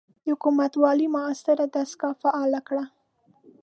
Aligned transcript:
د 0.23 0.25
حکومتوالۍ 0.29 1.07
معاصره 1.15 1.65
دستګاه 1.75 2.19
فعاله 2.21 2.59
کړه. 2.67 2.85